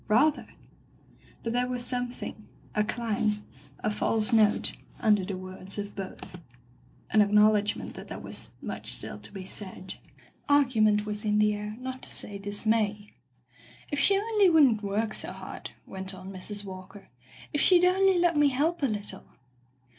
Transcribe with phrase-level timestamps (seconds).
[0.21, 0.47] "Rather!
[0.95, 3.45] '* But there was something— a clang,
[3.81, 6.39] a false note, under the words of both;
[7.11, 9.45] an acknowl Digitized by LjOOQ IC Interventions edgment that there was much still to be
[9.45, 9.95] said.
[10.49, 13.13] Argument was in the air, not to say dismay."
[13.91, 16.65] If she only wouldn't work so hard," went on Mrs.
[16.65, 17.09] Walker."
[17.53, 19.25] If she'd only let me help a little!''